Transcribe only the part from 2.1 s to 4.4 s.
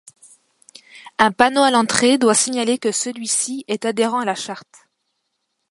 doit signaler que celui-ci est adhérent à la